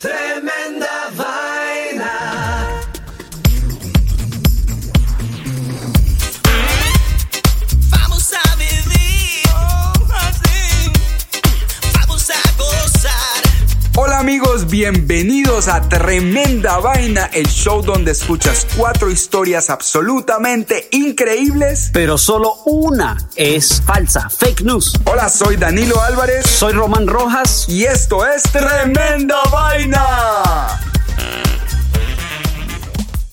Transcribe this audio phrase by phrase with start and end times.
[0.00, 1.10] Tremenda
[14.80, 21.90] bienvenidos a Tremenda Vaina, el show donde escuchas cuatro historias absolutamente increíbles.
[21.92, 24.94] pero solo una es falsa, fake news.
[25.04, 27.66] Hola, soy Danilo Álvarez Soy Román Rojas.
[27.68, 30.80] y esto es Tremenda Vaina.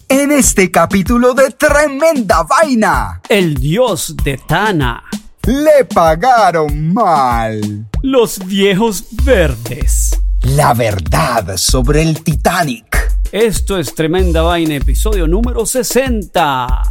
[0.09, 5.01] En este capítulo de Tremenda Vaina, El dios de Tana.
[5.45, 7.85] le pagaron mal.
[8.01, 10.11] Los viejos verdes.
[10.41, 12.85] La verdad sobre el Titanic.
[13.31, 16.83] Esto es Tremenda Vaina, episodio número 60.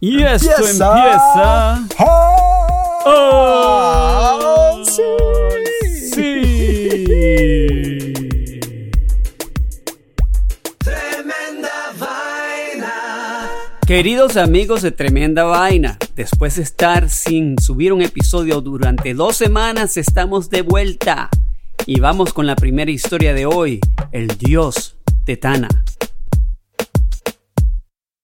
[0.00, 1.86] Y esto empieza...
[1.98, 2.42] ¡Oh!
[4.84, 5.02] sí.
[6.14, 7.04] sí.
[10.78, 13.48] Tremenda vaina.
[13.86, 19.96] Queridos amigos de Tremenda Vaina, después de estar sin subir un episodio durante dos semanas,
[19.96, 21.28] estamos de vuelta.
[21.86, 23.80] Y vamos con la primera historia de hoy,
[24.12, 25.68] el dios de Tana.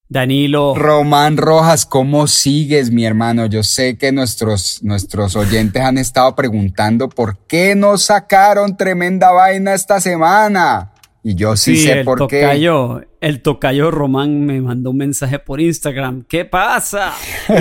[0.09, 3.47] Danilo, Román Rojas, ¿cómo sigues, mi hermano?
[3.47, 9.75] Yo sé que nuestros, nuestros oyentes han estado preguntando por qué nos sacaron tremenda vaina
[9.75, 10.93] esta semana.
[11.23, 12.43] Y yo sí, sé el por qué.
[12.43, 16.25] tocayo, el tocayo Román me mandó un mensaje por Instagram.
[16.29, 17.13] ¿Qué pasa?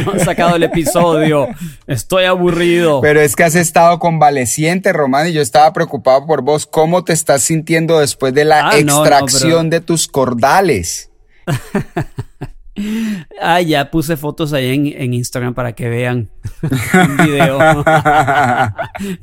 [0.05, 1.47] No han sacado el episodio.
[1.87, 3.01] Estoy aburrido.
[3.01, 6.65] Pero es que has estado convaleciente, Román, y yo estaba preocupado por vos.
[6.67, 11.11] ¿Cómo te estás sintiendo después de la Ah, no, no, extracción pero- de tus cordales?
[13.41, 16.29] Ah, ya puse fotos ahí en, en Instagram para que vean
[16.93, 17.59] un video.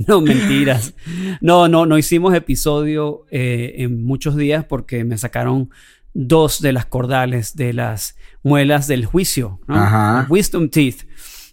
[0.06, 0.94] no, mentiras.
[1.40, 5.70] No, no, no hicimos episodio eh, en muchos días porque me sacaron
[6.12, 9.76] dos de las cordales de las muelas del juicio, ¿no?
[9.76, 10.26] Ajá.
[10.28, 11.06] Wisdom teeth.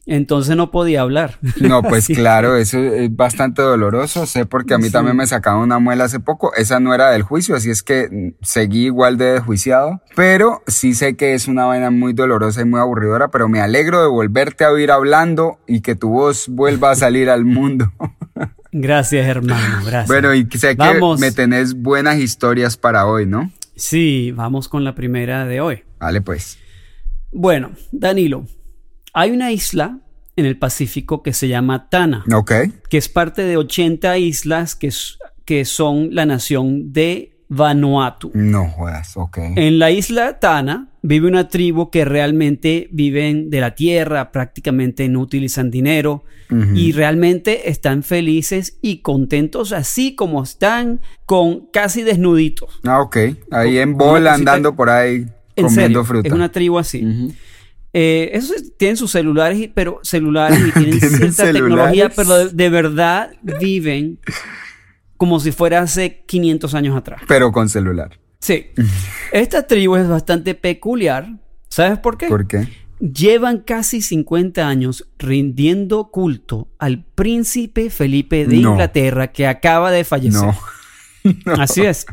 [0.08, 1.38] Entonces no podía hablar.
[1.62, 4.26] No, pues claro, eso es bastante doloroso.
[4.26, 4.92] Sé porque a mí Sí.
[4.92, 6.54] también me sacaron una muela hace poco.
[6.56, 10.02] Esa no era del juicio, así es que mm, seguí igual de desjuiciado.
[10.16, 14.02] Pero sí sé que es una vaina muy dolorosa y muy aburridora, pero me alegro
[14.02, 17.92] de volverte a oír hablando y que tu voz vuelva a salir al mundo.
[18.72, 19.80] Gracias, hermano.
[19.86, 20.08] Gracias.
[20.08, 21.20] bueno, y sé que Vamos.
[21.20, 23.52] me tenés buenas historias para hoy, ¿no?
[23.76, 25.84] Sí, vamos con la primera de hoy.
[26.00, 26.58] Vale, pues.
[27.32, 28.46] Bueno, Danilo,
[29.14, 30.00] hay una isla
[30.36, 32.52] en el Pacífico que se llama Tana, Ok.
[32.90, 34.92] que es parte de 80 islas que,
[35.66, 38.32] son la nación de Vanuatu.
[38.34, 39.38] No jodas, ok.
[39.58, 45.20] En la isla Tana vive una tribu que realmente viven de la tierra, prácticamente no
[45.20, 46.24] utilizan dinero
[46.76, 52.82] y realmente están felices y contentos así como están con casi desnuditos.
[52.86, 53.18] Ah, ok.
[53.52, 56.28] Ahí en bola andando por ahí En comiendo serio, fruta.
[56.28, 57.06] es una tribu así.
[57.06, 57.34] Ujú.
[57.94, 61.53] Eh, esos es- tienen sus celulares, y- pero celulares y tienen ¿Tienen cierta celulares?
[61.94, 64.19] tecnología, pero de, de verdad viven
[65.18, 67.22] como si fuera hace 500 años atrás.
[67.28, 68.17] Pero con celular.
[68.40, 68.67] Sí.
[69.32, 71.28] Esta tribu es bastante peculiar.
[71.70, 72.28] ¿Sabes por qué?
[72.28, 72.67] ¿Por qué?
[72.99, 78.72] Llevan casi 50 años rindiendo culto al príncipe Felipe de No.
[78.72, 80.41] Inglaterra que acaba de fallecer.
[81.46, 81.53] No.
[81.53, 82.08] Así es.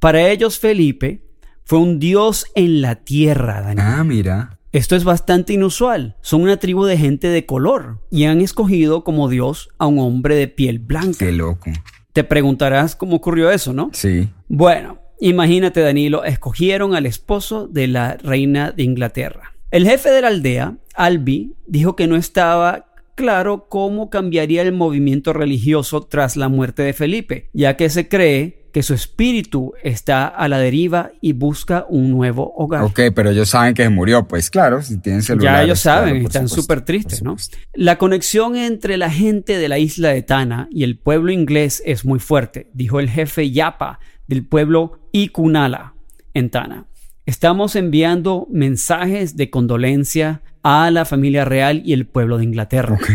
[0.00, 1.22] Para ellos Felipe
[1.64, 3.86] fue un dios en la tierra, Daniel.
[3.88, 4.58] Ah, mira.
[4.72, 6.16] Esto es bastante inusual.
[6.20, 10.36] Son una tribu de gente de color y han escogido como dios a un hombre
[10.36, 11.18] de piel blanca.
[11.18, 11.70] Qué loco.
[12.12, 13.90] Te preguntarás cómo ocurrió eso, ¿no?
[13.92, 14.28] Sí.
[14.48, 19.54] Bueno, imagínate, Danilo, escogieron al esposo de la reina de Inglaterra.
[19.72, 22.89] El jefe de la aldea, Albi, dijo que no estaba
[23.20, 28.70] claro cómo cambiaría el movimiento religioso tras la muerte de Felipe, ya que se cree
[28.72, 32.84] que su espíritu está a la deriva y busca un nuevo hogar.
[32.84, 35.56] Ok, pero ellos saben que se murió, pues claro, si tienen celular.
[35.56, 37.36] Ya ellos saben, están súper tristes, ¿no?
[37.74, 42.06] La conexión entre la gente de la isla de Tana y el pueblo inglés es
[42.06, 45.92] muy fuerte, dijo el jefe Yapa del pueblo Ikunala
[46.32, 46.86] en Tana.
[47.26, 52.98] Estamos enviando mensajes de condolencia a la familia real y el pueblo de Inglaterra.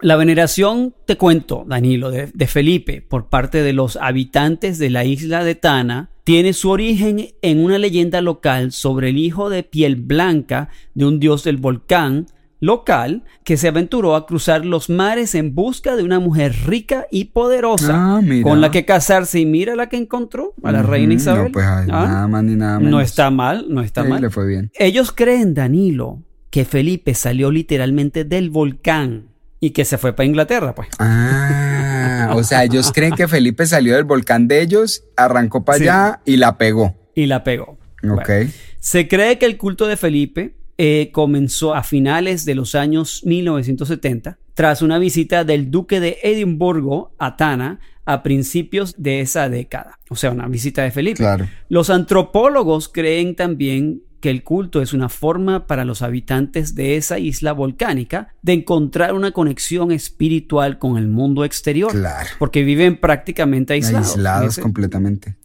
[0.00, 5.04] La veneración, te cuento, Danilo, de, de, Felipe por parte de los habitantes de la
[5.04, 9.96] isla de Tana tiene su origen en una leyenda local sobre el hijo de piel
[9.96, 12.26] blanca de un dios del volcán
[12.60, 17.24] local que se aventuró a cruzar los mares en busca de una mujer rica y
[17.26, 21.46] poderosa Ah, con la que casarse y mira la que encontró a la reina Isabel.
[21.46, 22.92] No, pues ay, Ah, nada más ni nada menos.
[22.92, 24.20] no está mal, no está Sí, mal.
[24.22, 24.70] le fue bien.
[24.78, 29.28] Ellos creen, Danilo, que Felipe salió literalmente del volcán
[29.60, 30.88] y que se fue para Inglaterra, pues.
[30.98, 35.84] Ah, o sea, ellos creen que Felipe salió del volcán de ellos, arrancó para Sí.
[35.84, 36.96] allá y la pegó.
[37.14, 37.78] Y la pegó.
[38.08, 38.26] Ok.
[38.28, 43.22] Bueno, se cree que el culto de Felipe eh, comenzó a finales de los años
[43.24, 49.98] 1970, tras una visita del duque de Edimburgo a Tana a principios de esa década.
[50.08, 51.16] O sea, una visita de Felipe.
[51.18, 51.48] Claro.
[51.68, 57.18] Los antropólogos creen también que el culto es una forma para los habitantes de esa
[57.18, 61.92] isla volcánica de encontrar una conexión espiritual con el mundo exterior.
[61.92, 62.28] Claro.
[62.38, 64.10] Porque viven prácticamente aislados.
[64.16, 65.36] Aislados completamente.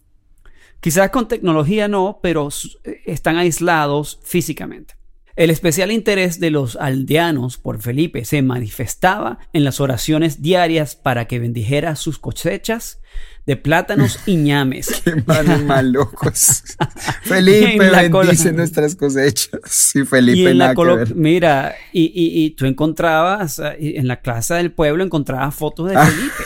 [0.80, 2.68] Quizás con tecnología no, pero s-
[3.06, 4.94] están aislados físicamente.
[5.36, 11.26] El especial interés de los aldeanos por Felipe se manifestaba en las oraciones diarias para
[11.26, 13.00] que bendijera sus cosechas
[13.46, 15.00] de plátanos y ñames.
[15.04, 15.16] Qué
[15.64, 16.62] más locos.
[17.22, 19.92] Felipe bendice nuestras cosechas.
[19.94, 20.74] Y Felipe y en la
[21.14, 26.44] mira, y, y- y tú encontrabas, en la plaza del pueblo encontrabas fotos de Felipe.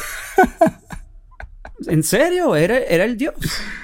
[1.86, 3.34] En serio, era, era el dios.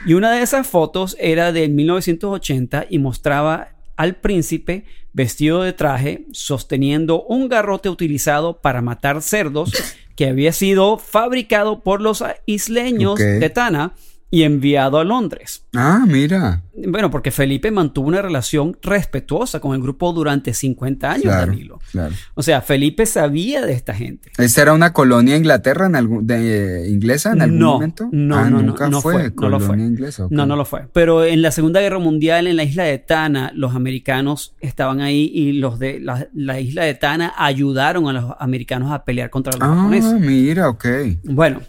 [0.05, 6.27] Y una de esas fotos era de 1980 y mostraba al príncipe vestido de traje
[6.33, 9.73] sosteniendo un garrote utilizado para matar cerdos
[10.17, 13.95] que había sido fabricado por los isleños de Tana
[14.31, 15.65] y enviado a Londres.
[15.77, 16.63] Ah, mira.
[16.89, 21.79] Bueno, porque Felipe mantuvo una relación respetuosa con el grupo durante 50 años, Claro, Danilo.
[21.93, 22.15] claro.
[22.35, 24.33] O sea, Felipe sabía de esta gente.
[24.37, 28.09] ¿Esta era una colonia Inglaterra en algún, de, inglesa en algún no, momento?
[28.11, 29.77] No, Ah, no, no, nunca no fue, no lo colonia fue.
[29.79, 30.27] inglesa.
[30.31, 30.89] No, no lo fue.
[30.93, 35.31] Pero en la Segunda Guerra Mundial, en la isla de Tana, los americanos estaban ahí
[35.33, 39.53] y los de la, la isla de Tana ayudaron a los americanos a pelear contra
[39.53, 40.15] los Ah, japoneses.
[40.21, 40.87] mira, ok.
[41.23, 41.61] Bueno,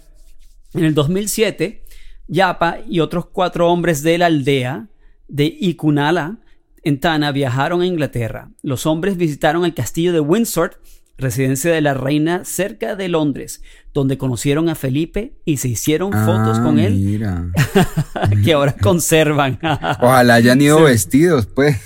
[0.73, 1.83] en el 2007,
[2.27, 4.87] Yapa y otros cuatro hombres de la aldea
[5.27, 6.37] de Ikunala
[6.83, 8.49] en Tana viajaron a Inglaterra.
[8.61, 10.79] Los hombres visitaron el castillo de Windsor,
[11.17, 13.61] residencia de la reina cerca de Londres,
[13.93, 17.45] donde conocieron a Felipe y se hicieron fotos Ah, con él Mira.
[18.43, 19.57] que ahora conservan.
[20.01, 21.77] Ojalá hayan ido vestidos, pues.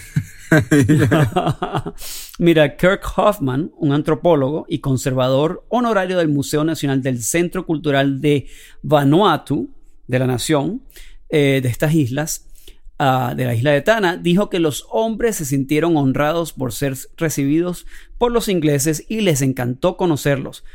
[2.39, 8.47] Mira, Kirk Hoffman, un antropólogo y conservador honorario del Museo Nacional del Centro Cultural de
[8.81, 9.69] Vanuatu,
[10.09, 10.81] de la nación,
[11.29, 12.47] eh, de estas islas,
[12.97, 16.95] ah, de la isla de Tana, dijo que los hombres se sintieron honrados por ser
[17.15, 17.85] recibidos
[18.17, 20.65] por los ingleses y les encantó conocerlos.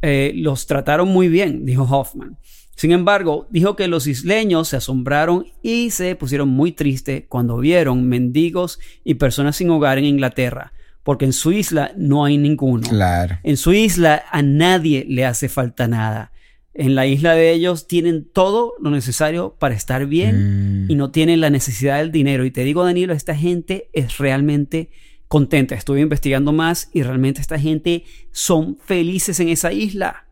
[0.00, 2.38] Eh, los trataron muy bien, dijo Hoffman.
[2.76, 8.08] Sin embargo, dijo que los isleños se asombraron y se pusieron muy tristes cuando vieron
[8.08, 10.72] mendigos y personas sin hogar en Inglaterra,
[11.02, 12.88] porque en su isla no hay ninguno.
[12.88, 13.38] Claro.
[13.42, 16.32] En su isla a nadie le hace falta nada.
[16.74, 20.90] En la isla de ellos tienen todo lo necesario para estar bien Mm.
[20.90, 22.44] y no tienen la necesidad del dinero.
[22.44, 24.90] Y te digo, Danilo, esta gente es realmente
[25.26, 25.74] contenta.
[25.74, 30.26] Estuve investigando más y realmente esta gente son felices en esa isla.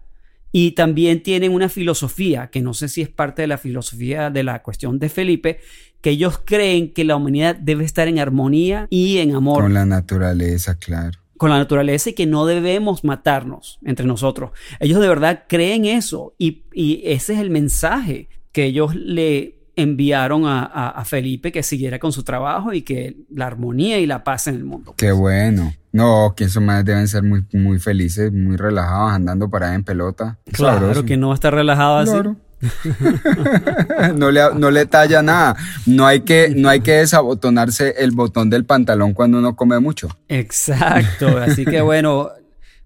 [0.53, 4.43] Y también tienen una filosofía, que no sé si es parte de la filosofía de
[4.43, 5.59] la cuestión de Felipe,
[6.01, 9.85] que ellos creen que la humanidad debe estar en armonía y en amor Con la
[9.85, 11.19] naturaleza, claro.
[11.37, 14.51] Con la naturaleza y que no debemos matarnos entre nosotros.
[14.81, 20.47] Ellos de verdad creen eso y, y ese es el mensaje que ellos le enviaron
[20.47, 24.25] a, a- a Felipe que siguiera con su trabajo y que la armonía y la
[24.25, 24.95] paz en el mundo.
[24.97, 25.75] Qué bueno.
[25.93, 30.39] No, que esos más deben ser muy, muy felices, muy relajados, andando para en pelota.
[30.53, 31.05] Claro Sabroso.
[31.05, 32.11] que no va a estar relajado así.
[34.17, 35.57] No, le, no le talla nada.
[35.87, 40.09] No hay, que, no hay que desabotonarse el botón del pantalón cuando uno come mucho.
[40.29, 41.39] Exacto.
[41.43, 42.31] Así que bueno,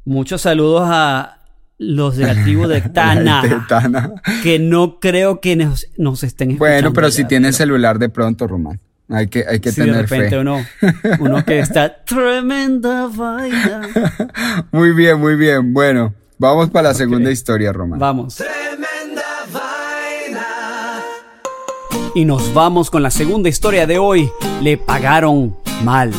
[0.04, 1.38] muchos saludos a
[1.78, 4.12] los de la tribu de Tana, gente Tana.
[4.42, 6.74] que no creo que nos, nos estén escuchando.
[6.74, 8.80] Bueno, pero si tienes pero- celular de pronto, Román.
[9.12, 10.38] Hay que, hay que Sí, de tener repente fe.
[10.38, 10.64] uno,
[11.18, 13.80] uno que está tremenda vaina.
[14.70, 15.72] Muy bien, muy bien.
[15.72, 17.98] Bueno, vamos para la segunda historia, Román.
[17.98, 18.36] Vamos.
[18.36, 18.86] Tremenda
[22.12, 24.32] Y nos vamos con la segunda historia de hoy.
[24.60, 26.12] Le pagaron mal.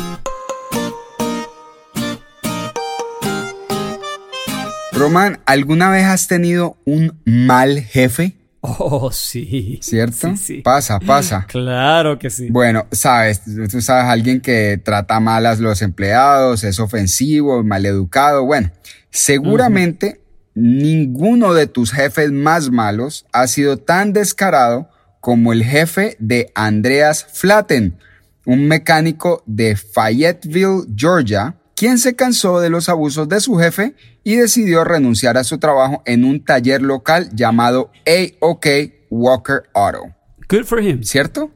[4.93, 8.38] Román, ¿alguna vez has tenido un mal jefe?
[8.62, 9.79] Oh, sí.
[9.81, 10.29] ¿Cierto?
[10.29, 10.62] Sí, sí.
[10.62, 11.45] Pasa, pasa.
[11.50, 12.48] Claro que sí.
[12.50, 18.45] Bueno, sabes, tú sabes, alguien que trata mal a los empleados, es ofensivo, maleducado.
[18.45, 18.71] Bueno,
[19.10, 20.21] seguramente
[20.53, 24.90] ninguno de tus jefes más malos ha sido tan descarado
[25.21, 27.97] como el jefe de Andreas Flatten,
[28.45, 34.35] un mecánico de Fayetteville, Georgia, quien se cansó de los abusos de su jefe y
[34.35, 38.67] decidió renunciar a su trabajo en un taller local llamado AOK
[39.09, 40.13] Walker Auto.
[40.49, 41.03] Good for him.
[41.03, 41.51] ¿cierto?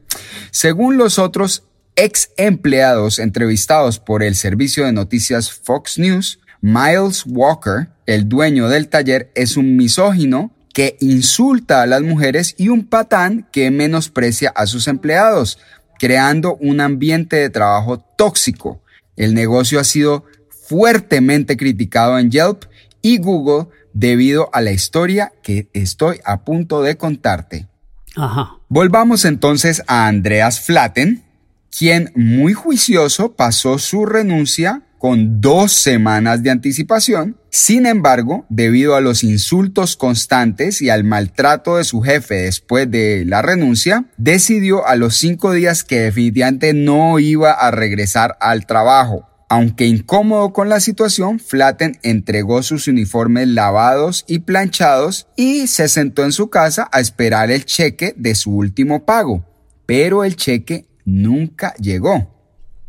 [0.50, 1.64] Según los otros
[1.96, 8.88] ex empleados entrevistados por el servicio de noticias Fox News, Miles Walker, el dueño del
[8.88, 14.66] taller, es un misógino que insulta a las mujeres y un patán que menosprecia a
[14.66, 15.58] sus empleados,
[15.98, 18.82] creando un ambiente de trabajo tóxico.
[19.16, 20.26] El negocio ha sido
[20.68, 22.64] fuertemente criticado en Yelp
[23.00, 27.66] y Google debido a la historia que estoy a punto de contarte.
[28.14, 28.58] Ajá.
[28.68, 31.24] Volvamos entonces a Andreas Flatten,
[31.70, 37.38] quien muy juicioso pasó su renuncia con dos semanas de anticipación.
[37.58, 43.24] Sin embargo, debido a los insultos constantes y al maltrato de su jefe después de
[43.24, 49.26] la renuncia, decidió a los cinco días que definitivamente no iba a regresar al trabajo.
[49.48, 56.24] Aunque incómodo con la situación, Flatten entregó sus uniformes lavados y planchados y se sentó
[56.24, 59.46] en su casa a esperar el cheque de su último pago.
[59.86, 62.35] Pero el cheque nunca llegó.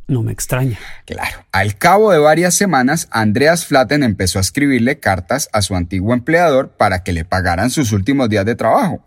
[0.07, 0.79] No me extraña.
[1.05, 1.45] Claro.
[1.51, 6.69] Al cabo de varias semanas, Andreas Flatten empezó a escribirle cartas a su antiguo empleador
[6.69, 9.05] para que le pagaran sus últimos días de trabajo.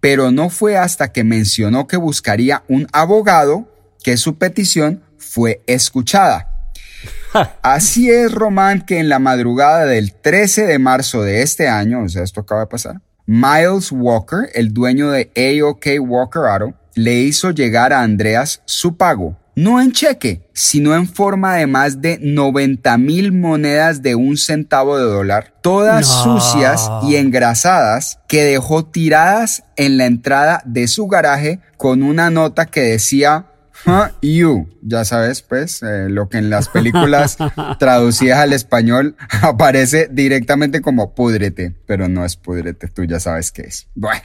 [0.00, 3.68] Pero no fue hasta que mencionó que buscaría un abogado
[4.02, 6.48] que su petición fue escuchada.
[7.62, 12.08] Así es, Román, que en la madrugada del 13 de marzo de este año, o
[12.08, 17.50] sea, esto acaba de pasar, Miles Walker, el dueño de AOK Walker Auto, le hizo
[17.50, 19.38] llegar a Andreas su pago.
[19.54, 24.96] No en cheque, sino en forma de más de 90 mil monedas de un centavo
[24.96, 26.40] de dólar, todas No.
[26.40, 32.66] sucias y engrasadas, que dejó tiradas en la entrada de su garaje con una nota
[32.66, 33.46] que decía
[33.84, 37.36] Huh, you, ya sabes, pues, eh, lo que en las películas
[37.80, 43.62] traducidas al español aparece directamente como púdrete, pero no es púdrete, tú ya sabes qué
[43.62, 43.88] es.
[43.96, 44.22] Bueno,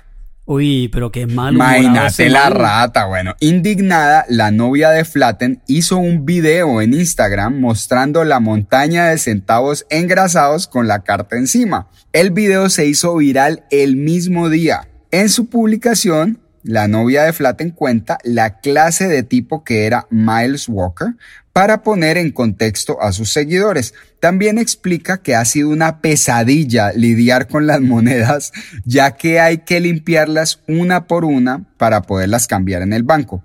[0.49, 1.55] Uy, pero qué mal.
[1.55, 3.35] imagínate la rata, bueno.
[3.41, 9.85] Indignada, la novia de Flatten hizo un video en Instagram mostrando la montaña de centavos
[9.89, 11.89] engrasados con la carta encima.
[12.13, 14.87] El video se hizo viral el mismo día.
[15.11, 20.69] En su publicación, la novia de Flatten cuenta la clase de tipo que era Miles
[20.69, 21.09] Walker
[21.57, 23.95] para poner en contexto a sus seguidores.
[24.19, 28.51] También explica que ha sido una pesadilla lidiar con las monedas,
[28.85, 33.43] ya que hay que limpiarlas una por una para poderlas cambiar en el banco.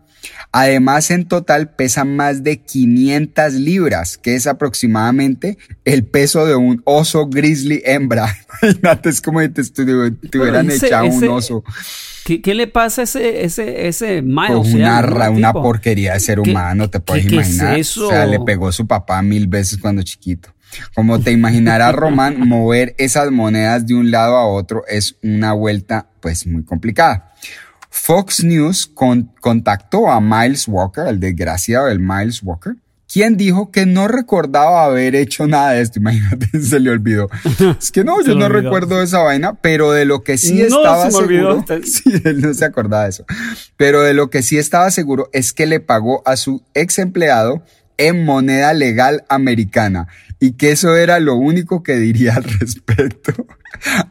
[0.53, 6.83] Además, en total pesan más de 500 libras, que es aproximadamente el peso de un
[6.85, 8.37] oso grizzly hembra.
[8.63, 9.83] Imagínate, es como si te,
[10.39, 11.65] hubieran echado un oso.
[12.25, 14.53] ¿Qué, qué le pasa a ese, ese, ese Miles?
[14.57, 17.79] Pues una, una porquería de ser ¿Qué- humano, te puedes qué- qué es imaginar.
[17.79, 18.07] eso?
[18.07, 20.51] O sea, le pegó su papá mil veces cuando chiquito.
[20.95, 26.07] Como te imaginarás, Román, mover esas monedas de un lado a otro es una vuelta,
[26.21, 27.33] pues, muy complicada.
[27.95, 32.73] Fox News con- contactó a Miles Walker, el desgraciado del Miles Walker,
[33.13, 35.99] quien dijo que no recordaba haber hecho nada de esto.
[36.01, 37.29] Imagínate, se le olvidó.
[37.79, 38.63] Es que no, yo no olvidó.
[38.63, 41.65] recuerdo esa vaina, pero de lo que sí No, estaba se me seguro.
[41.85, 43.27] Sí, él no se acordaba de eso.
[43.77, 47.63] Pero de lo que sí estaba seguro es que le pagó a su ex empleado
[47.99, 50.09] en moneda legal americana
[50.41, 53.47] y que eso era lo único que diría al respecto.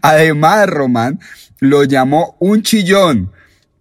[0.02, 1.20] Además, Román
[1.60, 3.32] lo llamó un chillón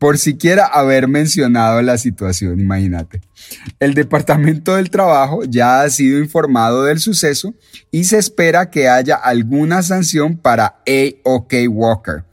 [0.00, 3.20] por siquiera haber mencionado la situación, imagínate.
[3.80, 7.52] El Departamento del Trabajo ya ha sido informado del suceso
[7.90, 12.24] y se espera que haya alguna sanción para AOK Walker.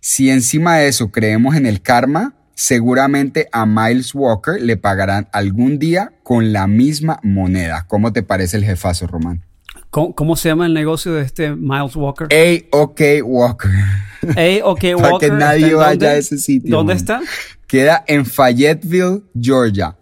[0.00, 5.78] Si encima de eso creemos en el karma, seguramente a Miles Walker le pagarán algún
[5.78, 7.84] día con la misma moneda.
[7.86, 9.44] ¿Cómo te parece el jefazo, Román?
[9.90, 12.28] ¿Cómo, cómo se llama el negocio de este Miles Walker?
[12.72, 13.70] AOK Walker.
[14.36, 15.30] Ey, ok, Para Walker.
[15.30, 16.08] que nadie ¿está en vaya dónde?
[16.08, 16.70] a ese sitio.
[16.76, 16.96] ¿Dónde man.
[16.96, 17.20] está?
[17.66, 19.96] Queda en Fayetteville, Georgia.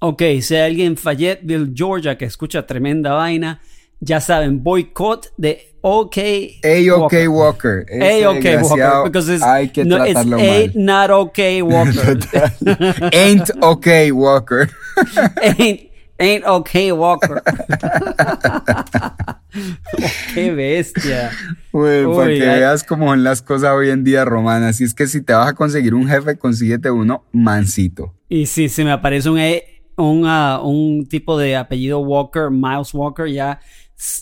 [0.00, 3.60] Ok, si hay alguien en Fayetteville, Georgia, que escucha tremenda vaina,
[4.00, 6.16] ya saben, boicot de OK
[6.62, 7.12] A.OK.
[7.28, 7.84] Walker.
[7.88, 8.44] Ese A.OK.
[8.62, 9.02] Walker.
[9.04, 10.70] Because it's, hay que no, it's mal.
[10.74, 12.18] not OK Walker.
[13.12, 14.68] Ain't okay, Walker.
[15.42, 15.87] ain't,
[16.18, 17.42] ain't OK Walker.
[20.34, 21.30] Qué bestia.
[21.72, 22.60] Para Uy, que ay.
[22.60, 24.68] veas cómo son las cosas hoy en día, Romana.
[24.68, 28.14] Así es que si te vas a conseguir un jefe, consíguete uno mansito.
[28.28, 32.92] Y si se me aparece un, E- un, ah, un tipo de apellido Walker, Miles
[32.92, 33.60] Walker, ya,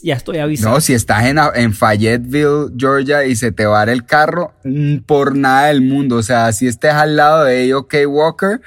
[0.03, 0.75] ya estoy avisado.
[0.75, 5.37] No, si estás en, en Fayetteville, Georgia, y se te va el carro, mm, por
[5.37, 6.17] nada del mundo.
[6.17, 7.95] O sea, si estés al lado de A.OK.
[8.07, 8.61] Walker,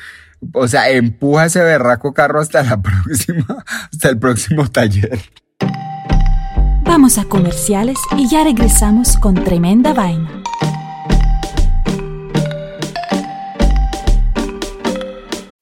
[0.53, 5.19] o sea, empuja ese berraco carro hasta la próxima, hasta el próximo taller.
[6.83, 10.43] Vamos a comerciales y ya regresamos con tremenda vaina.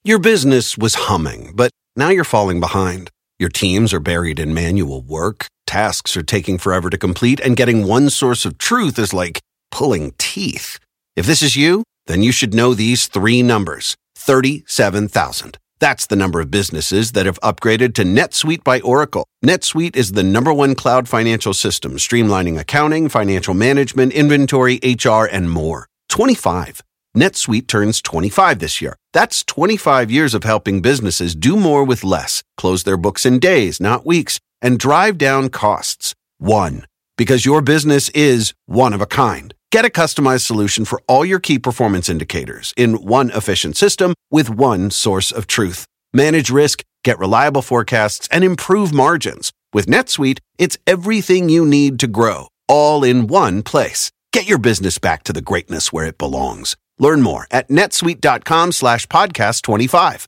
[0.03, 3.09] Your business was humming, but now you're falling behind.
[3.39, 7.85] Your teams are buried in manual work, tasks are taking forever to complete, and getting
[7.85, 10.79] one source of truth is like pulling teeth.
[11.17, 15.57] If this is you, then you should know these three numbers 37,000.
[15.79, 19.25] That's the number of businesses that have upgraded to NetSuite by Oracle.
[19.45, 25.49] NetSuite is the number one cloud financial system, streamlining accounting, financial management, inventory, HR, and
[25.49, 25.87] more.
[26.09, 26.81] 25.
[27.15, 28.97] NetSuite turns 25 this year.
[29.13, 33.79] That's 25 years of helping businesses do more with less, close their books in days,
[33.79, 36.15] not weeks, and drive down costs.
[36.37, 36.85] One.
[37.17, 39.53] Because your business is one of a kind.
[39.69, 44.49] Get a customized solution for all your key performance indicators in one efficient system with
[44.49, 45.85] one source of truth.
[46.13, 49.51] Manage risk, get reliable forecasts, and improve margins.
[49.73, 54.09] With NetSuite, it's everything you need to grow, all in one place.
[54.31, 56.77] Get your business back to the greatness where it belongs.
[56.97, 60.27] Learn more at netsuite.com slash podcast 25.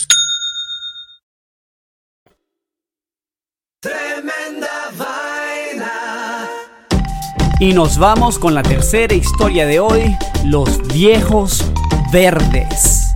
[3.81, 5.91] Tremenda vaina.
[7.59, 10.15] Y nos vamos con la tercera historia de hoy,
[10.45, 11.65] los viejos
[12.13, 13.11] verdes.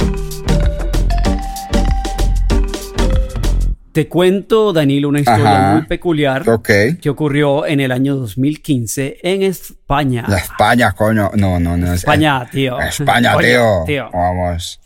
[3.92, 5.74] Te cuento, Danilo, una historia Ajá.
[5.74, 10.26] muy peculiar que ocurrió en el año 2015 en España.
[10.28, 11.30] La España, coño.
[11.36, 11.94] No, no, no.
[11.94, 12.80] es- España, tío.
[12.82, 13.84] España, tío.
[13.86, 14.10] tío.
[14.12, 14.82] Vamos.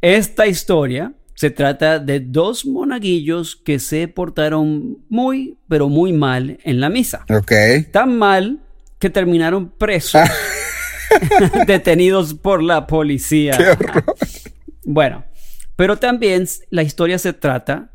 [0.00, 6.80] Esta historia se trata de dos monaguillos que se portaron muy, pero muy mal en
[6.80, 7.26] la misa.
[7.28, 7.52] Ok.
[7.92, 8.60] Tan mal
[8.98, 10.22] que terminaron presos,
[11.66, 13.76] detenidos por la policía.
[14.82, 15.26] Bueno,
[15.76, 17.90] pero también la historia se trata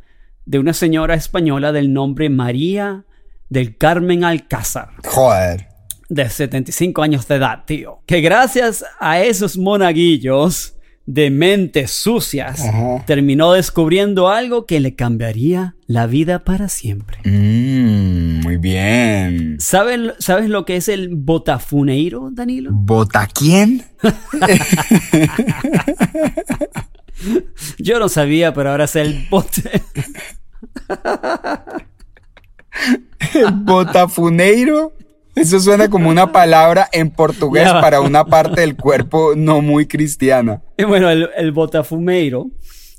[0.45, 3.05] de una señora española del nombre María
[3.49, 5.67] del Carmen Alcázar, Joder.
[6.09, 8.03] de 75 años de edad, tío.
[8.05, 13.03] Que gracias a esos monaguillos de mentes sucias, Ajá.
[13.05, 17.17] terminó descubriendo algo que le cambiaría la vida para siempre.
[17.25, 19.57] Mm, muy bien.
[19.59, 22.71] ¿Saben- ¿Sabes lo que es el botafuneiro, Danilo?
[22.73, 23.83] ¿Bota quién?
[27.77, 29.81] Yo no sabía, pero ahora sé el bote.
[33.53, 34.93] ¿Botafuneiro?
[35.35, 40.61] Eso suena como una palabra en portugués para una parte del cuerpo no muy cristiana.
[40.77, 42.47] Y bueno, el, el botafumeiro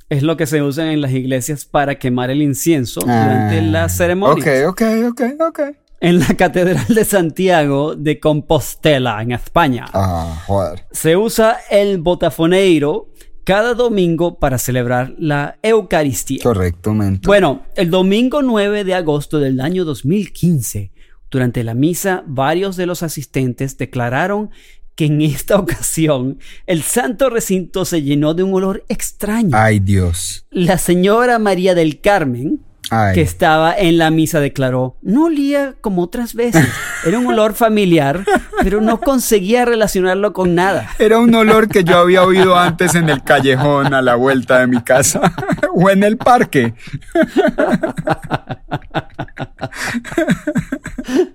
[0.09, 3.97] es lo que se usa en las iglesias para quemar el incienso durante Ah, las
[3.97, 4.47] ceremonias.
[4.69, 5.61] Ok, ok, ok, ok.
[6.01, 10.85] En la Catedral de Santiago de Compostela, en España, Ah, joder.
[10.91, 13.09] se usa el botafuneiro
[13.45, 16.41] cada domingo para celebrar la Eucaristía.
[16.43, 17.27] Correctamente.
[17.27, 20.91] Bueno, el domingo 9 de agosto del año 2015,
[21.33, 24.51] durante la misa, varios de los asistentes declararon
[24.95, 29.51] que en esta ocasión el santo recinto se llenó de un olor extraño.
[29.55, 30.47] Ay, Dios.
[30.51, 33.15] La señora María del Carmen, Ay.
[33.15, 36.67] que estaba en la misa, declaró, no olía como otras veces,
[37.07, 38.25] era un olor familiar,
[38.63, 40.91] pero no conseguía relacionarlo con nada.
[40.99, 44.67] Era un olor que yo había oído antes en el callejón a la vuelta de
[44.67, 45.33] mi casa
[45.75, 46.75] o en el parque.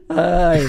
[0.09, 0.63] Ay.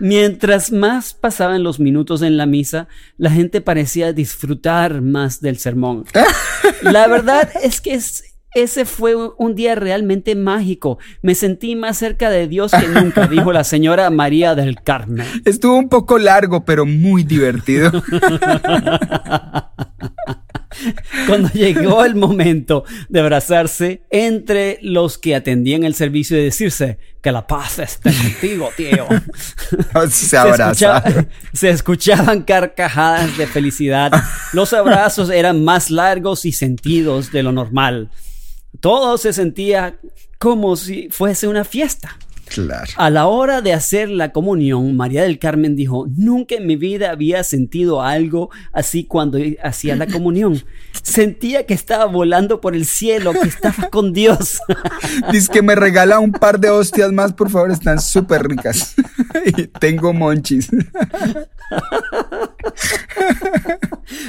[0.00, 6.04] Mientras más pasaban los minutos en la misa, la gente parecía disfrutar más del sermón.
[6.82, 8.24] La verdad es que es-
[8.62, 10.98] ese fue un día realmente mágico.
[11.22, 15.26] Me sentí más cerca de Dios que nunca, dijo la señora María del Carmen.
[15.44, 17.90] Estuvo un poco largo, pero muy divertido.
[21.26, 27.32] Cuando llegó el momento de abrazarse entre los que atendían el servicio y decirse que
[27.32, 29.06] la paz esté contigo, tío.
[30.10, 31.02] se abraza.
[31.52, 34.12] se escuchaban carcajadas de felicidad.
[34.52, 38.10] Los abrazos eran más largos y sentidos de lo normal.
[38.80, 39.98] Todo se sentía
[40.38, 42.16] como si fuese una fiesta.
[42.48, 42.90] Claro.
[42.96, 47.10] A la hora de hacer la comunión, María del Carmen dijo, nunca en mi vida
[47.10, 50.62] había sentido algo así cuando hacía la comunión.
[51.02, 54.60] Sentía que estaba volando por el cielo, que estaba con Dios.
[55.32, 58.94] Dice que me regala un par de hostias más, por favor, están súper ricas.
[59.44, 60.70] y tengo monchis.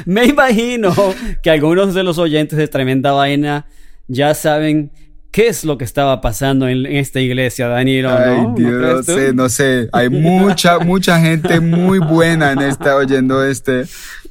[0.05, 0.93] me imagino
[1.41, 3.65] que algunos de los oyentes de Tremenda Vaina
[4.09, 4.91] ya saben
[5.31, 8.11] qué es lo que estaba pasando en, esta iglesia, Danilo.
[8.11, 8.55] Ay, ¿no?
[8.55, 9.89] Dios, no, sé, no sé.
[9.93, 13.85] Hay mucha, mucha gente muy buena en esta oyendo este,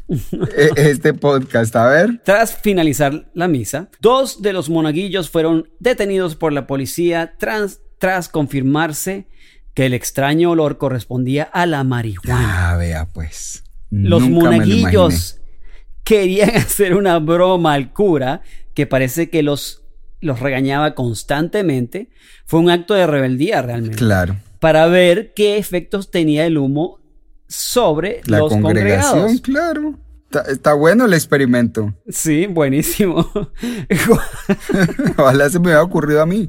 [0.08, 1.74] e, este podcast.
[1.76, 2.20] A ver.
[2.24, 8.28] Tras finalizar la misa, dos de los monaguillos fueron detenidos por la policía tras, tras
[8.28, 9.28] confirmarse
[9.74, 12.72] que el extraño olor correspondía a la marihuana.
[12.72, 13.62] Ah, vea, pues.
[13.90, 15.40] Los lo monaguillos
[16.02, 18.42] querían hacer una broma al cura
[18.78, 19.82] que parece que los,
[20.20, 22.10] los regañaba constantemente.
[22.46, 23.96] Fue un acto de rebeldía realmente.
[23.96, 24.36] Claro.
[24.60, 27.00] Para ver qué efectos tenía el humo
[27.48, 29.40] sobre La los congregación, congregados.
[29.40, 29.94] claro.
[30.26, 31.92] Está, está bueno el experimento.
[32.08, 33.28] Sí, buenísimo.
[35.18, 36.48] Ojalá se me hubiera ocurrido a mí.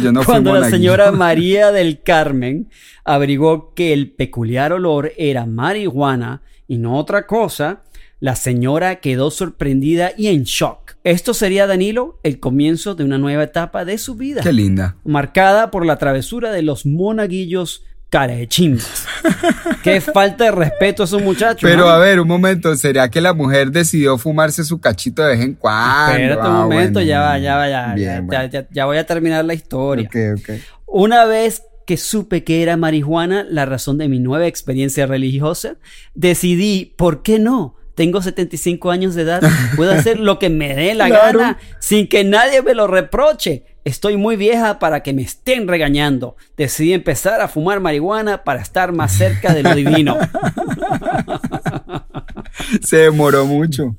[0.00, 2.70] Yo no Cuando la señora María del Carmen
[3.02, 7.82] averiguó que el peculiar olor era marihuana y no otra cosa,
[8.20, 10.92] la señora quedó sorprendida y en shock.
[11.04, 14.96] Esto sería, Danilo, el comienzo de una nueva etapa de su vida, Qué linda.
[15.04, 19.06] marcada por la travesura de los monaguillos carechimbas.
[19.82, 21.60] Qué falta de respeto a esos muchachos.
[21.62, 25.40] Pero a ver, un momento, ¿será que la mujer decidió fumarse su cachito de vez
[25.40, 26.12] en cuando?
[26.12, 27.08] Espérate un Ah, momento, bueno.
[27.08, 28.66] ya va, ya va, ya, Bien, ya, bueno.
[28.72, 30.08] ya- voy a terminar la historia.
[30.08, 30.50] Ok, ok.
[30.86, 35.76] Una vez que supe que era marihuana la razón de mi nueva experiencia religiosa,
[36.14, 37.76] decidí, ¿por qué no?
[38.00, 39.42] Tengo 75 años de edad,
[39.76, 41.38] puedo hacer lo que me dé la Claro.
[41.38, 43.64] gana sin que nadie me lo reproche.
[43.84, 46.34] Estoy muy vieja para que me estén regañando.
[46.56, 50.16] Decidí empezar a fumar marihuana para estar más cerca de lo divino.
[52.82, 53.94] Se demoró mucho.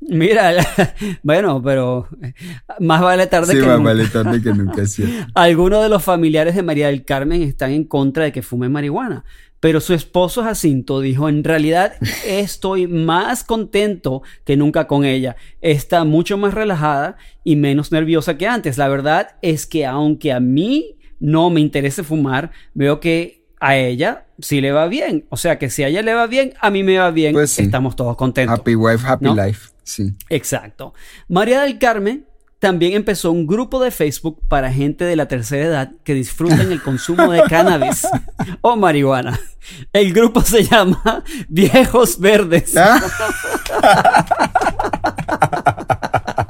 [0.00, 0.52] Mira,
[1.24, 2.06] bueno, pero
[2.78, 3.90] más vale tarde Sí, que más nunca.
[3.94, 4.82] vale tarde que nunca.
[5.34, 9.24] Algunos de los familiares de María del Carmen están en contra de que fume marihuana,
[9.64, 11.94] pero su esposo Jacinto dijo, en realidad
[12.26, 15.36] estoy más contento que nunca con ella.
[15.62, 18.76] Está mucho más relajada y menos nerviosa que antes.
[18.76, 24.26] La verdad es que aunque a mí no me interese fumar, veo que a ella
[24.38, 25.24] sí le va bien.
[25.30, 27.32] O sea que si a ella le va bien, a mí me va bien.
[27.32, 27.62] Pues sí.
[27.62, 28.58] Estamos todos contentos.
[28.58, 29.34] Happy wife, happy ¿No?
[29.34, 29.70] life.
[29.82, 30.12] Sí.
[30.28, 30.92] Exacto.
[31.26, 32.26] María del Carmen
[32.64, 36.80] también empezó un grupo de Facebook para gente de la tercera edad que disfruten el
[36.80, 38.08] consumo de cannabis
[38.62, 39.38] o marihuana.
[39.92, 42.74] El grupo se llama Viejos Verdes.
[42.74, 43.02] Ah.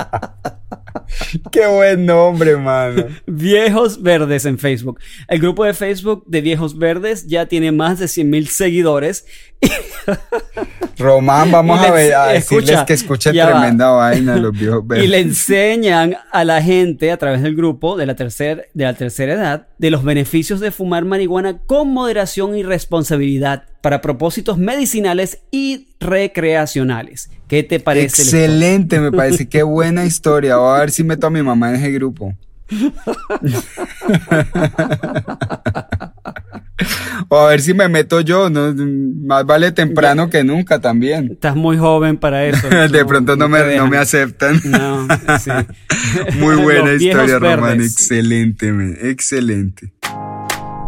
[1.52, 3.04] Qué buen nombre, mano.
[3.26, 4.98] Viejos Verdes en Facebook.
[5.28, 9.26] El grupo de Facebook de Viejos Verdes ya tiene más de 100 mil seguidores.
[10.98, 13.52] Román, vamos a, le- ver, a decirles que escuchen ya va.
[13.60, 15.14] tremenda vaina los viejos Y le verdes.
[15.26, 19.68] enseñan a la gente a través del grupo de la, tercer- de la tercera edad
[19.78, 27.30] de los beneficios de fumar marihuana con moderación y responsabilidad para propósitos medicinales y recreacionales.
[27.54, 28.22] ¿Qué te parece?
[28.22, 29.48] Excelente, me parece.
[29.48, 30.56] Qué buena historia.
[30.56, 32.34] Voy a ver si meto a mi mamá en ese grupo.
[37.28, 38.50] o a ver si me meto yo.
[38.50, 38.74] ¿no?
[38.74, 41.30] Más vale temprano que nunca también.
[41.30, 42.68] Estás muy joven para eso.
[42.90, 44.60] De pronto no me, no me aceptan.
[44.64, 45.06] No,
[45.38, 45.52] sí.
[46.40, 47.80] Muy buena Los historia, Román.
[47.80, 48.68] Excelente,
[49.08, 49.92] excelente.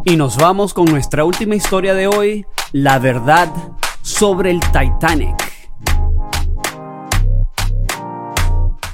[0.05, 3.53] Y nos vamos con nuestra última historia de hoy, la verdad
[4.03, 5.56] sobre el Titanic.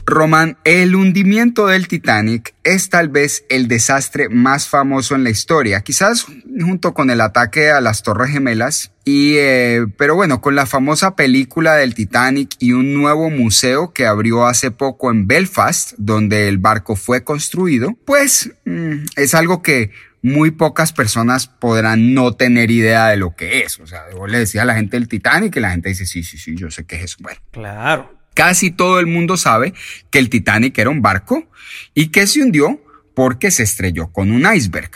[0.04, 5.80] Román, el hundimiento del Titanic es tal vez el desastre más famoso en la historia,
[5.82, 6.26] quizás
[6.60, 11.16] junto con el ataque a las Torres Gemelas, y, eh, pero bueno, con la famosa
[11.16, 16.58] película del Titanic y un nuevo museo que abrió hace poco en Belfast, donde el
[16.58, 19.90] barco fue construido, pues mm, es algo que
[20.22, 23.80] muy pocas personas podrán no tener idea de lo que es.
[23.80, 26.22] O sea, yo le decía a la gente del Titanic y la gente dice, sí,
[26.22, 27.16] sí, sí, yo sé qué es eso.
[27.20, 28.21] Bueno, Claro.
[28.34, 29.74] Casi todo el mundo sabe
[30.10, 31.48] que el Titanic era un barco
[31.94, 32.80] y que se hundió
[33.14, 34.90] porque se estrelló con un iceberg.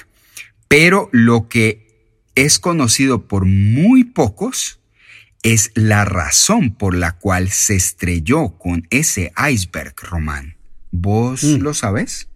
[0.68, 1.86] Pero lo que
[2.34, 4.80] es conocido por muy pocos
[5.42, 10.56] es la razón por la cual se estrelló con ese iceberg, Román.
[10.90, 11.58] ¿Vos Mm.
[11.62, 12.28] lo sabes?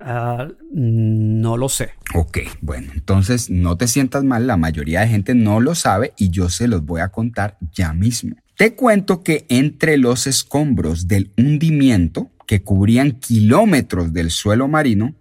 [0.00, 1.90] Ah, no lo sé.
[2.14, 6.30] Ok, bueno, entonces no te sientas mal, la mayoría de gente no lo sabe y
[6.30, 8.36] yo se los voy a contar ya mismo.
[8.56, 15.14] Te cuento que entre los escombros del hundimiento, que cubrían kilómetros del suelo marino,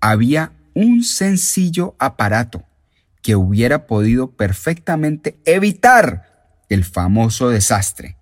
[0.00, 2.64] había un sencillo aparato
[3.22, 8.16] que hubiera podido perfectamente evitar el famoso desastre.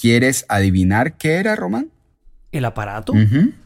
[0.00, 1.90] ¿Quieres adivinar qué era, Román?
[2.50, 3.12] ¿El aparato?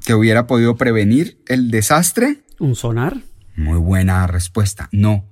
[0.04, 2.42] ¿Que hubiera podido prevenir el desastre?
[2.58, 3.18] ¿Un sonar?
[3.56, 4.88] Muy buena respuesta.
[4.92, 5.24] No,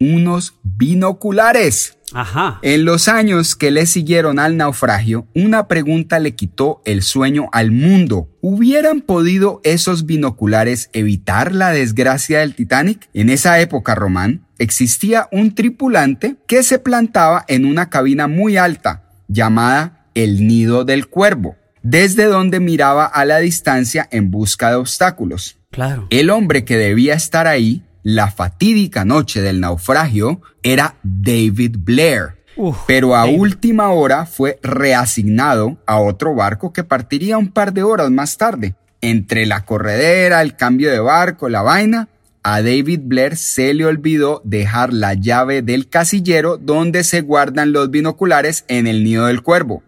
[0.00, 1.95] unos binoculares.
[2.12, 2.58] Ajá.
[2.62, 7.72] En los años que le siguieron al naufragio, una pregunta le quitó el sueño al
[7.72, 8.28] mundo.
[8.40, 13.08] ¿Hubieran podido esos binoculares evitar la desgracia del Titanic?
[13.12, 19.02] En esa época, Román, existía un tripulante que se plantaba en una cabina muy alta,
[19.28, 25.58] llamada el Nido del Cuervo, desde donde miraba a la distancia en busca de obstáculos.
[25.70, 26.06] Claro.
[26.10, 32.36] El hombre que debía estar ahí, la fatídica noche del naufragio, era David Blair.
[32.54, 33.40] Uf, Pero a David.
[33.40, 38.76] última hora fue reasignado a otro barco que partiría un par de horas más tarde.
[39.00, 42.08] Entre la corredera, el cambio de barco, la vaina,
[42.44, 47.90] a David Blair se le olvidó dejar la llave del casillero donde se guardan los
[47.90, 49.82] binoculares en el nido del cuervo.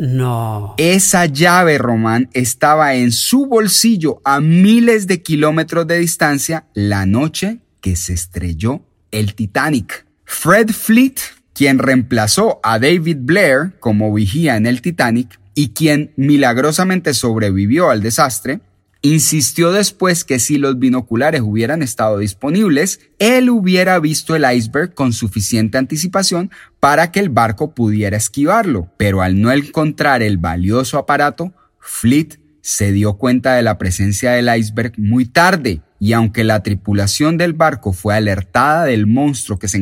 [0.00, 0.76] No.
[0.78, 7.58] Esa llave, Román, estaba en su bolsillo a miles de kilómetros de distancia la noche
[7.82, 10.06] que se estrelló el Titanic.
[10.24, 11.16] Fred Fleet,
[11.52, 18.00] quien reemplazó a David Blair como vigía en el Titanic y quien milagrosamente sobrevivió al
[18.00, 18.62] desastre,
[19.02, 25.12] insistió después que si los binoculares hubieran estado disponibles, él hubiera visto el iceberg con
[25.12, 28.92] suficiente anticipación para que el barco pudiera esquivarlo.
[28.96, 34.54] Pero al no encontrar el valioso aparato, Fleet se dio cuenta de la presencia del
[34.54, 39.76] iceberg muy tarde y aunque la tripulación del barco fue alertada del monstruo que se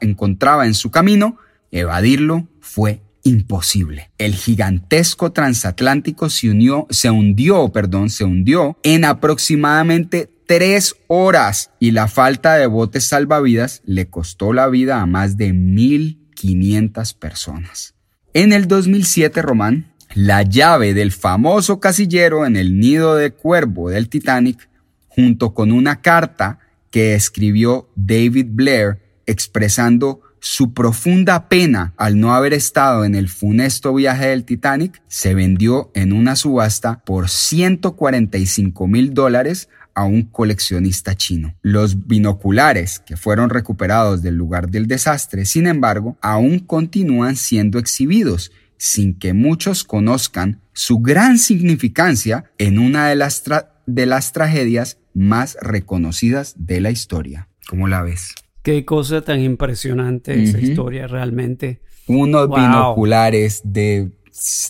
[0.00, 1.38] encontraba en su camino,
[1.70, 4.10] evadirlo fue imposible.
[4.18, 11.92] El gigantesco transatlántico se unió, se hundió, perdón, se hundió en aproximadamente tres horas y
[11.92, 17.94] la falta de botes salvavidas le costó la vida a más de 1.500 personas.
[18.32, 24.08] En el 2007, Román, la llave del famoso casillero en el nido de cuervo del
[24.08, 24.68] Titanic,
[25.08, 26.58] junto con una carta
[26.90, 33.94] que escribió David Blair expresando su profunda pena al no haber estado en el funesto
[33.94, 41.14] viaje del Titanic, se vendió en una subasta por 145 mil dólares a un coleccionista
[41.14, 41.54] chino.
[41.62, 48.50] Los binoculares que fueron recuperados del lugar del desastre, sin embargo, aún continúan siendo exhibidos
[48.78, 53.44] sin que muchos conozcan su gran significancia en una de las,
[53.86, 57.48] de las tragedias más reconocidas de la historia.
[57.68, 58.34] ¿Cómo la ves?
[58.62, 61.80] Qué cosa tan impresionante esa historia realmente.
[62.06, 62.56] Unos Wow.
[62.58, 64.10] binoculares de,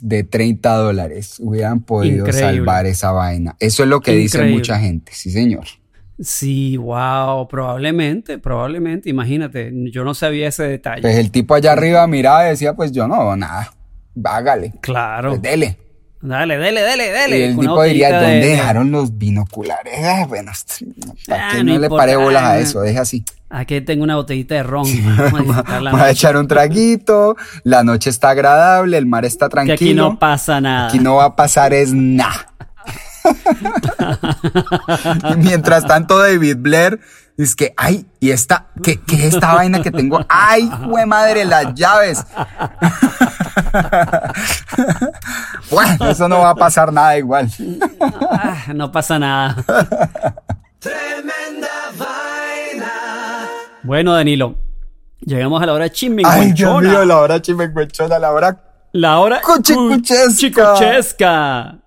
[0.03, 2.57] de 30 dólares hubieran podido Increíble.
[2.59, 3.57] salvar esa vaina.
[3.59, 5.65] Eso es lo que dice mucha gente, sí señor.
[6.19, 11.01] Sí, wow, probablemente, probablemente, imagínate, yo no sabía ese detalle.
[11.01, 13.73] Pues el tipo allá arriba miraba y decía, pues yo no, nada,
[14.25, 15.31] hágale, claro.
[15.31, 15.79] pues dele.
[16.23, 17.39] Dale, dale, dale, dale.
[17.39, 19.95] Y el tipo diría, ¿dónde de- dejaron los binoculares?
[20.05, 20.53] Ah, bueno,
[21.27, 22.81] ¿para Ah, qué no no, le pare bolas a ah, eso?
[22.83, 23.25] Deja así.
[23.49, 24.87] Aquí tengo una botellita de ron.
[25.33, 29.51] Vamos a la a echar un traguito, la noche está agradable, el mar está Que
[29.53, 29.77] tranquilo.
[29.77, 30.89] aquí no pasa nada.
[30.89, 32.47] Aquí no va a pasar es nada.
[35.39, 37.01] Mientras tanto, David Blair
[37.41, 40.25] dice que, ay, y esta, ¿qué, qué es esta vaina que tengo?
[40.29, 42.25] Ay, jue madre, las llaves.
[45.71, 47.51] bueno, eso no va a pasar nada igual.
[48.31, 49.57] Ah, no pasa nada.
[50.79, 52.93] Tremenda vaina.
[53.83, 54.57] Bueno, Danilo,
[55.21, 55.91] llegamos a la hora
[56.25, 58.61] Ay, Dios mío, la hora chimenguechona, la hora.
[58.93, 61.79] La hora Cuchicuchesca.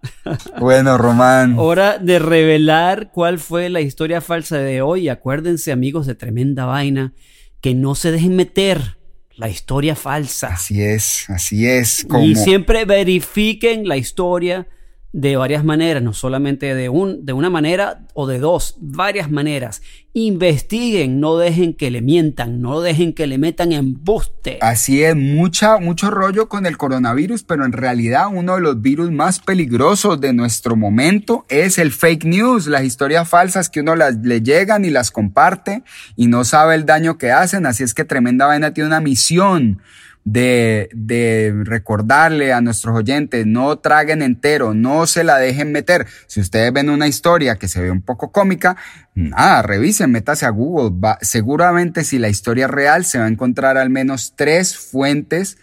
[0.58, 1.60] Bueno, Román.
[1.60, 5.10] Hora de revelar cuál fue la historia falsa de hoy.
[5.10, 7.14] Acuérdense, amigos de Tremenda Vaina,
[7.60, 8.98] que no se dejen meter
[9.36, 10.48] la historia falsa.
[10.48, 12.06] Así es, así es.
[12.08, 12.24] Como...
[12.24, 14.70] Y siempre verifiquen la historia
[15.14, 19.84] de varias maneras, no solamente de, un, de una manera o de dos, varias maneras.
[20.14, 24.58] Investiguen, no dejen que le mientan, no dejen que le metan embuste.
[24.62, 29.12] Así es, mucha, mucho rollo con el coronavirus, pero en realidad uno de los virus
[29.12, 34.16] más peligrosos de nuestro momento es el fake news, las historias falsas que uno las,
[34.18, 35.84] le llegan y las comparte
[36.16, 37.68] y no sabe el daño que hacen.
[37.68, 39.80] Así es que Tremenda Vaina tiene una misión
[40.26, 46.08] de, de, recordarle a nuestros oyentes, no traguen entero, no se la dejen meter.
[46.28, 48.78] Si ustedes ven una historia que se ve un poco cómica,
[49.16, 50.92] nada, revisen, métase a Google.
[51.22, 55.58] seguramente si la historia es real, se va a encontrar al menos tres fuentes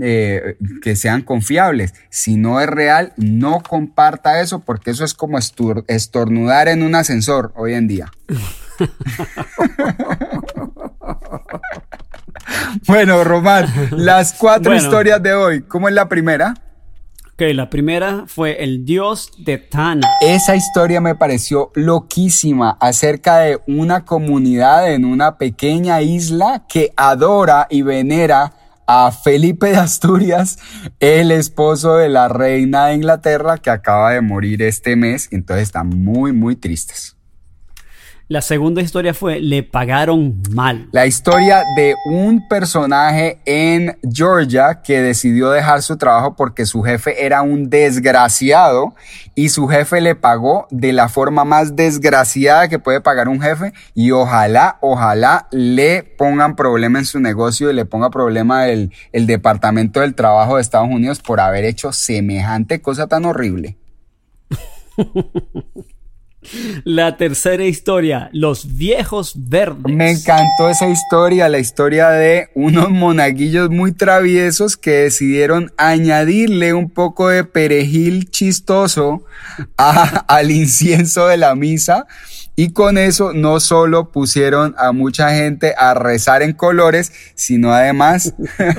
[0.00, 1.94] eh, que sean confiables.
[2.10, 7.52] Si no es real, no comparta eso porque eso es como estornudar en un ascensor
[7.56, 8.10] hoy en día.
[12.86, 16.54] Bueno, Román, las cuatro historias de hoy, ¿cómo es la primera?
[17.34, 20.06] Ok, la primera fue el dios de Tana.
[20.20, 27.66] Esa historia me pareció loquísima acerca de una comunidad en una pequeña isla que adora
[27.70, 28.52] y venera
[28.86, 30.58] a Felipe de Asturias,
[31.00, 35.28] el esposo de la reina de Inglaterra que acaba de morir este mes.
[35.32, 37.16] Entonces están muy, muy tristes.
[38.26, 40.88] La segunda historia fue Le pagaron mal.
[40.92, 47.26] La historia de un personaje en Georgia que decidió dejar su trabajo porque su jefe
[47.26, 48.94] era un desgraciado
[49.34, 53.74] y su jefe le pagó de la forma más desgraciada que puede pagar un jefe
[53.92, 59.26] y ojalá, ojalá le pongan problema en su negocio y le ponga problema el, el
[59.26, 63.76] Departamento del Trabajo de Estados Unidos por haber hecho semejante cosa tan horrible.
[66.84, 69.94] La tercera historia, los viejos verdes.
[69.94, 76.90] Me encantó esa historia, la historia de unos monaguillos muy traviesos que decidieron añadirle un
[76.90, 79.24] poco de perejil chistoso
[79.76, 82.06] al incienso de la misa
[82.56, 88.34] y con eso no solo pusieron a mucha gente a rezar en colores, sino además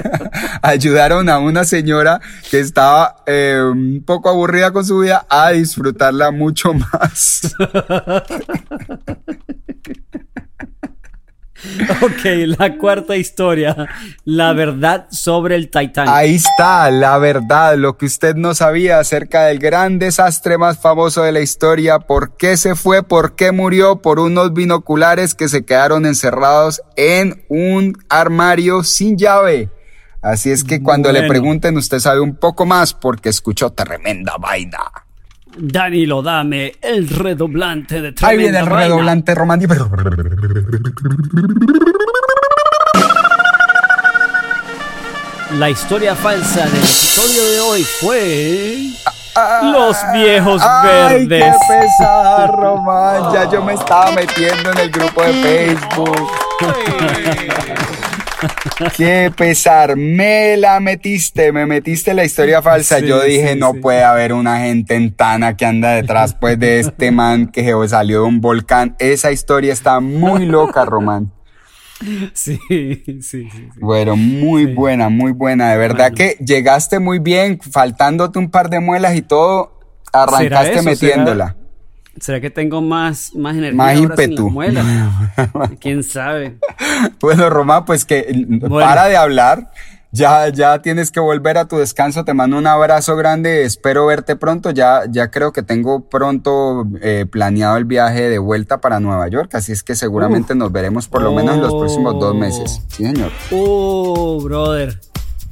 [0.62, 6.32] ayudaron a una señora que estaba eh, un poco aburrida con su vida a disfrutarla
[6.32, 7.54] mucho más.
[12.02, 12.26] Ok,
[12.58, 13.88] la cuarta historia,
[14.24, 16.14] la verdad sobre el Titanic.
[16.14, 21.24] Ahí está, la verdad, lo que usted no sabía acerca del gran desastre más famoso
[21.24, 25.66] de la historia, por qué se fue, por qué murió, por unos binoculares que se
[25.66, 29.70] quedaron encerrados en un armario sin llave.
[30.22, 35.05] Así es que cuando le pregunten, usted sabe un poco más porque escuchó tremenda vaina.
[35.58, 39.74] Danilo, dame el redoblante de Ahí viene el redoblante romántico.
[45.58, 48.78] La historia falsa del episodio de hoy fue.
[49.64, 51.56] Los viejos Ay, verdes.
[51.68, 53.34] qué pesar, Román.
[53.34, 56.30] Ya yo me estaba metiendo en el grupo de Facebook.
[58.98, 63.00] Qué pesar, me la metiste, me metiste la historia falsa.
[63.00, 63.80] Sí, Yo dije, sí, no sí.
[63.80, 68.22] puede haber una gente en Tana que anda detrás pues de este man que salió
[68.22, 68.96] de un volcán.
[69.00, 71.32] Esa historia está muy loca, Román.
[72.34, 73.22] Sí, sí, sí.
[73.50, 73.70] sí.
[73.78, 74.74] Bueno, muy Sí.
[74.74, 75.72] buena, muy buena.
[75.72, 76.16] De verdad Bueno.
[76.18, 79.80] que llegaste muy bien, faltándote un par de muelas y todo,
[80.12, 81.56] arrancaste metiéndola.
[81.56, 81.65] ¿Será
[82.42, 83.76] que tengo más, más energía?
[83.76, 84.54] Más ímpetu.
[85.80, 86.58] ¿Quién sabe?
[87.20, 88.86] Bueno, Román, pues que Bueno.
[88.86, 89.72] para de hablar.
[90.12, 92.24] Ya, ya tienes que volver a tu descanso.
[92.24, 93.64] Te mando un abrazo grande.
[93.64, 94.72] Espero verte pronto.
[94.72, 99.54] Ya, ya creo que tengo pronto eh, planeado el viaje de vuelta para Nueva York.
[99.56, 102.82] Así es que seguramente nos veremos por lo menos en los próximos dos meses.
[102.88, 103.30] Sí, señor.
[103.52, 104.98] Oh, brother.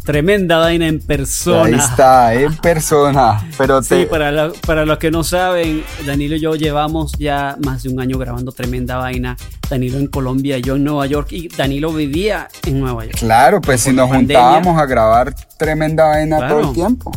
[0.04, 1.64] Tremenda vaina en persona.
[1.66, 3.48] Ahí está, en persona.
[3.58, 7.56] Pero te, Sí, para, la- para los que no saben, Danilo y yo llevamos ya
[7.64, 9.38] más de un año grabando tremenda vaina.
[9.70, 13.18] Danilo en Colombia, yo en Nueva York y Danilo vivía en Nueva York.
[13.20, 14.42] Claro, pues si nos pandemia.
[14.44, 16.60] juntábamos a grabar tremenda vaina Claro.
[16.60, 17.12] todo el tiempo.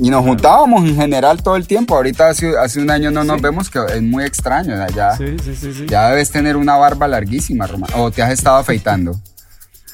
[0.00, 1.96] Y nos juntábamos en general todo el tiempo.
[1.96, 4.74] Ahorita hace, hace un año no nos vemos, que es muy extraño.
[4.76, 5.86] ya- Ya, Sí, sí, sí, sí.
[5.88, 7.90] ya debes tener una barba larguísima, Román.
[7.96, 9.18] O te has estado afeitando.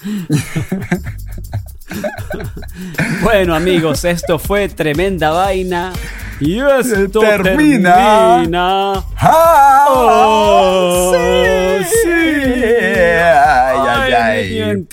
[3.22, 5.92] Bueno, amigos, esto fue tremenda vaina.
[6.40, 8.36] Y esto Termina.
[8.36, 9.04] termina.
[9.16, 9.86] ¡Ah!
[9.88, 12.10] Oh, sí, sí.
[12.10, 14.86] Ay, ay, ay.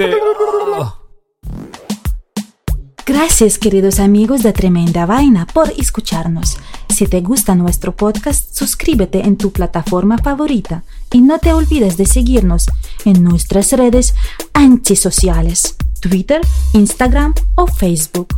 [0.78, 0.98] Oh.
[3.06, 6.58] Gracias queridos amigos de Tremenda Vaina por escucharnos.
[6.90, 12.06] Si te gusta nuestro podcast, suscríbete en tu plataforma favorita y no te olvides de
[12.06, 12.68] seguirnos
[13.04, 14.14] en nuestras redes
[14.54, 16.42] antisociales, Twitter,
[16.74, 18.32] Instagram o Facebook.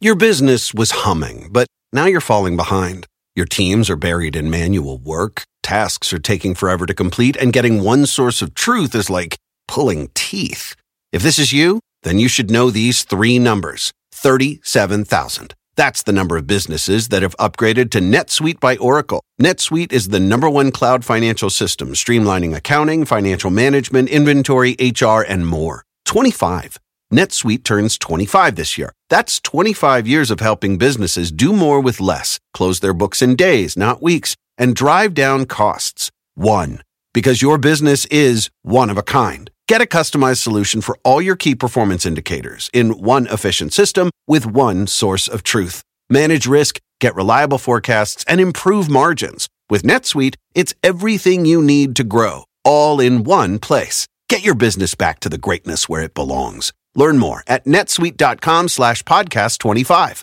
[0.00, 3.06] Your business was humming, but now you're falling behind.
[3.34, 7.82] Your teams are buried in manual work, tasks are taking forever to complete, and getting
[7.82, 10.76] one source of truth is like pulling teeth.
[11.12, 15.54] If this is you, then you should know these three numbers 37,000.
[15.78, 19.22] That's the number of businesses that have upgraded to NetSuite by Oracle.
[19.40, 25.46] NetSuite is the number one cloud financial system, streamlining accounting, financial management, inventory, HR, and
[25.46, 25.84] more.
[26.04, 26.78] 25.
[27.14, 28.92] NetSuite turns 25 this year.
[29.08, 33.76] That's 25 years of helping businesses do more with less, close their books in days,
[33.76, 36.10] not weeks, and drive down costs.
[36.34, 36.82] One.
[37.14, 39.48] Because your business is one of a kind.
[39.68, 44.46] Get a customized solution for all your key performance indicators in one efficient system with
[44.46, 45.82] one source of truth.
[46.08, 49.46] Manage risk, get reliable forecasts, and improve margins.
[49.68, 54.08] With NetSuite, it's everything you need to grow, all in one place.
[54.30, 56.72] Get your business back to the greatness where it belongs.
[56.94, 60.22] Learn more at netsuite.com slash podcast 25.